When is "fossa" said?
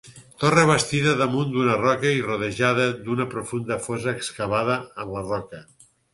3.85-4.17